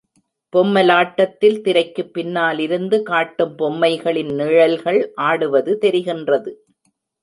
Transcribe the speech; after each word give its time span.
பொம்மலாட்டத்தில் 0.53 1.61
திரைக்குப் 1.61 2.13
பின்னாலிருந்து 2.13 3.03
காட்டும் 3.03 3.57
பொம்மைகளின் 3.57 4.33
நிழல்கள் 4.33 5.11
ஆடுவது 5.21 5.77
தெரிகின்றது. 5.81 6.53